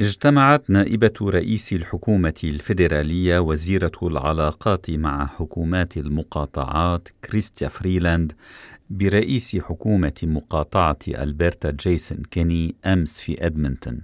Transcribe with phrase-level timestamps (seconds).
[0.00, 8.32] اجتمعت نائبة رئيس الحكومة الفيدرالية وزيرة العلاقات مع حكومات المقاطعات كريستيا فريلاند
[8.90, 14.00] برئيس حكومة مقاطعة ألبرتا جيسون كيني أمس في أدمنتون.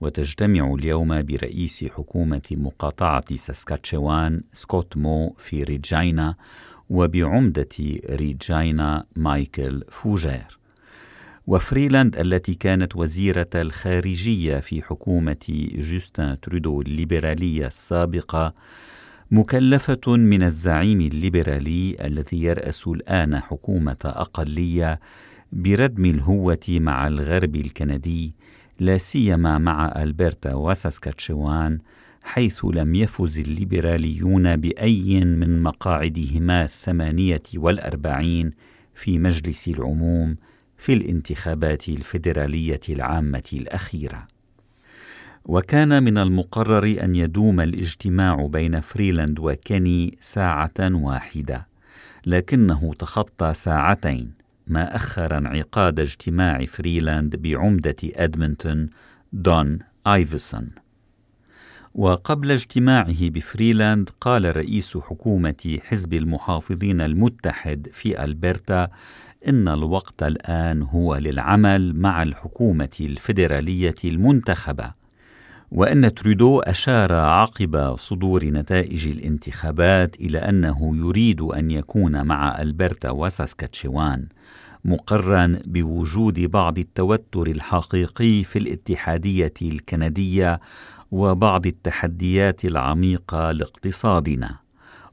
[0.00, 6.34] وتجتمع اليوم برئيس حكومة مقاطعة ساسكاتشوان سكوت مو في ريجاينا
[6.90, 7.68] وبعمدة
[8.10, 10.63] ريجاينا مايكل فوجير.
[11.46, 18.54] وفريلاند التي كانت وزيرة الخارجية في حكومة جوستن ترودو الليبرالية السابقة
[19.30, 25.00] مكلفة من الزعيم الليبرالي الذي يرأس الآن حكومة أقلية
[25.52, 28.34] بردم الهوة مع الغرب الكندي
[28.80, 31.78] لا سيما مع ألبرتا وساسكاتشوان
[32.22, 38.50] حيث لم يفز الليبراليون بأي من مقاعدهما الثمانية والأربعين
[38.94, 40.36] في مجلس العموم
[40.84, 44.26] في الانتخابات الفيدرالية العامة الأخيرة.
[45.44, 51.66] وكان من المقرر أن يدوم الاجتماع بين فريلاند وكيني ساعة واحدة،
[52.26, 54.32] لكنه تخطى ساعتين
[54.66, 58.90] ما أخر انعقاد اجتماع فريلاند بعمدة أدمنتون
[59.32, 60.70] دون آيفسون.
[61.94, 68.88] وقبل اجتماعه بفريلاند قال رئيس حكومة حزب المحافظين المتحد في ألبرتا
[69.48, 75.04] إن الوقت الآن هو للعمل مع الحكومة الفيدرالية المنتخبة.
[75.72, 84.28] وأن ترودو أشار عقب صدور نتائج الانتخابات إلى أنه يريد أن يكون مع ألبرتا وساسكاتشوان
[84.84, 90.60] مقرا بوجود بعض التوتر الحقيقي في الاتحادية الكندية
[91.10, 94.64] وبعض التحديات العميقة لاقتصادنا.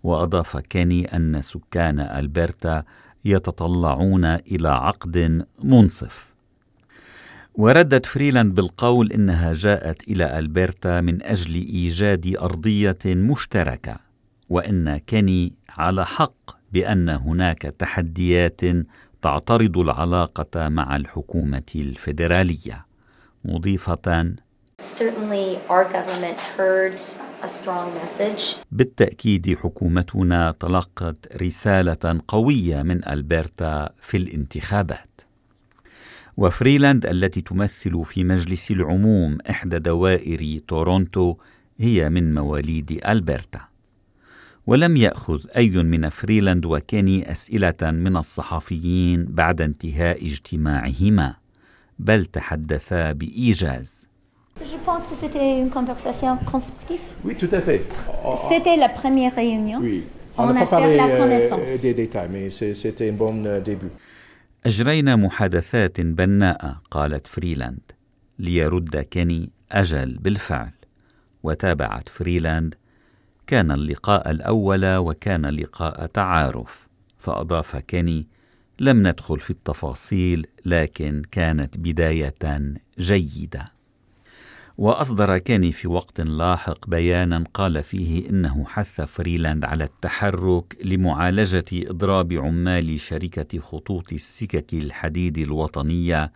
[0.04, 2.84] وأضاف كيني أن سكان ألبرتا
[3.26, 6.32] يتطلعون إلى عقد منصف
[7.56, 13.98] وردت فريلاند بالقول إنها جاءت إلى ألبرتا من أجل إيجاد أرضية مشتركة
[14.50, 18.62] وإن كيني على حق بأن هناك تحديات
[19.22, 22.86] تعترض العلاقة مع الحكومة الفيدرالية
[23.46, 24.36] مضيفة
[24.82, 27.00] Certainly, our government heard.
[28.72, 35.22] بالتأكيد حكومتنا تلقت رسالة قوية من ألبرتا في الانتخابات.
[36.38, 41.36] وفريلاند التي تمثل في مجلس العموم إحدى دوائر تورونتو
[41.80, 43.62] هي من مواليد ألبرتا.
[44.68, 51.36] ولم يأخذ أي من فريلاند وكيني أسئلة من الصحفيين بعد انتهاء اجتماعهما،
[52.00, 54.11] بل تحدثا بإيجاز.
[54.60, 57.00] Je pense que c'était une conversation constructive.
[57.26, 57.82] Oui, tout à fait.
[58.50, 59.80] C'était la première réunion.
[59.82, 60.04] Oui.
[60.38, 61.82] On, On a, a fait la connaissance.
[61.82, 63.92] des détails, mais c'était un bon début.
[64.66, 67.80] أجرينا محادثات بناءة قالت فريلاند
[68.40, 70.72] ليرد كيني أجل بالفعل
[71.44, 72.76] وتابعت فريلاند
[73.48, 76.88] كان اللقاء الأول وكان لقاء تعارف
[77.20, 78.28] فأضاف كيني
[78.80, 82.36] لم ندخل في التفاصيل لكن كانت بداية
[83.00, 83.66] جيدة
[84.82, 92.34] وأصدر كاني في وقت لاحق بيانا قال فيه إنه حث فريلاند على التحرك لمعالجة إضراب
[92.34, 96.32] عمال شركة خطوط السكك الحديد الوطنية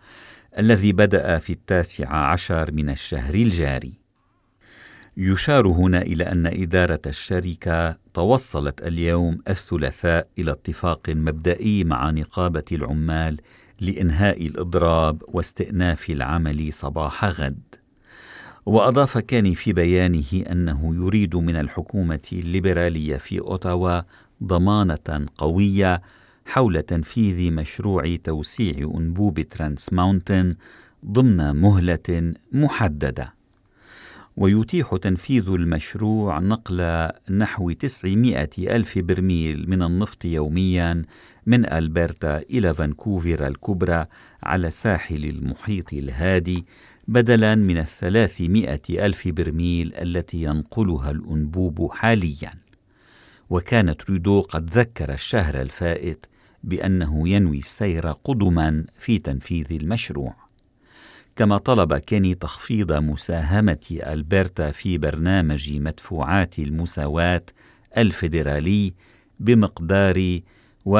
[0.58, 3.92] الذي بدأ في التاسع عشر من الشهر الجاري.
[5.16, 13.40] يشار هنا إلى أن إدارة الشركة توصلت اليوم الثلاثاء إلى اتفاق مبدئي مع نقابة العمال
[13.80, 17.85] لإنهاء الإضراب واستئناف العمل صباح غد.
[18.66, 24.00] وأضاف كيني في بيانه أنه يريد من الحكومة الليبرالية في أوتاوا
[24.44, 26.02] ضمانة قوية
[26.46, 30.54] حول تنفيذ مشروع توسيع أنبوب ترانس ماونتن
[31.06, 33.35] ضمن مهلة محددة.
[34.36, 41.04] ويتيح تنفيذ المشروع نقل نحو 900 ألف برميل من النفط يوميا
[41.46, 44.06] من ألبرتا إلى فانكوفر الكبرى
[44.42, 46.66] على ساحل المحيط الهادي
[47.08, 52.50] بدلا من الثلاثمائة ألف برميل التي ينقلها الأنبوب حاليا.
[53.50, 56.26] وكان ترودو قد ذكر الشهر الفائت
[56.64, 60.45] بأنه ينوي السير قدما في تنفيذ المشروع.
[61.36, 67.42] كما طلب كيني تخفيض مساهمة ألبرتا في برنامج مدفوعات المساواة
[67.96, 68.94] الفيدرالي
[69.40, 70.40] بمقدار
[70.84, 70.92] 1.72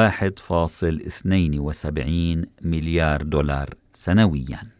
[2.61, 4.76] مليار دولار سنوياً.